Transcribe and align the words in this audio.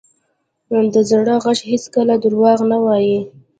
د 0.93 0.95
زړه 1.09 1.35
ږغ 1.43 1.57
هېڅکله 1.71 2.15
دروغ 2.23 2.59
نه 2.71 2.77
وایي. 2.83 3.19